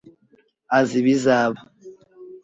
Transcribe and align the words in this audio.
azi 0.77 0.93
ibizaba. 1.01 1.59